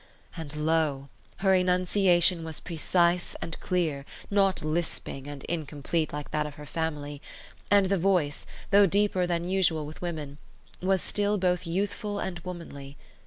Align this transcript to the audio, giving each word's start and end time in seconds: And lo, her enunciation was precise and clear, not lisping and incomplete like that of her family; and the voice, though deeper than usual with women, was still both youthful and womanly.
And 0.35 0.65
lo, 0.65 1.09
her 1.45 1.53
enunciation 1.53 2.43
was 2.43 2.59
precise 2.59 3.35
and 3.39 3.59
clear, 3.59 4.03
not 4.31 4.63
lisping 4.63 5.27
and 5.27 5.43
incomplete 5.43 6.11
like 6.11 6.31
that 6.31 6.47
of 6.47 6.55
her 6.55 6.65
family; 6.65 7.21
and 7.69 7.85
the 7.85 7.99
voice, 7.99 8.47
though 8.71 8.87
deeper 8.87 9.27
than 9.27 9.47
usual 9.47 9.85
with 9.85 10.01
women, 10.01 10.39
was 10.81 11.03
still 11.03 11.37
both 11.37 11.67
youthful 11.67 12.17
and 12.19 12.39
womanly. 12.39 12.97